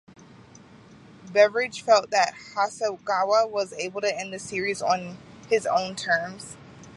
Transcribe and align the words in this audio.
Beveridge 1.31 1.83
felt 1.83 2.09
that 2.09 2.33
Hasegawa 2.55 3.47
was 3.47 3.71
able 3.73 4.01
to 4.01 4.11
end 4.19 4.33
the 4.33 4.39
series 4.39 4.81
on 4.81 5.19
his 5.47 5.67
own 5.67 5.95
terms. 5.95 6.57